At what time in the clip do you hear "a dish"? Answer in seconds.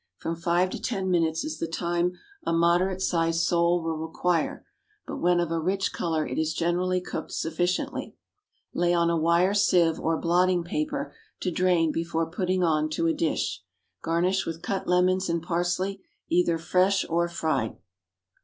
13.05-13.61